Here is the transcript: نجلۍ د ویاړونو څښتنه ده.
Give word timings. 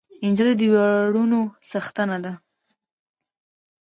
نجلۍ 0.29 0.53
د 0.59 0.61
ویاړونو 0.71 1.39
څښتنه 1.69 2.17
ده. 2.23 2.33